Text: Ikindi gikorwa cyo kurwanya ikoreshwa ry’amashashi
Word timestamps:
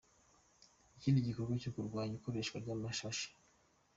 Ikindi 0.97 1.25
gikorwa 1.27 1.53
cyo 1.63 1.71
kurwanya 1.75 2.15
ikoreshwa 2.19 2.55
ry’amashashi 2.63 3.27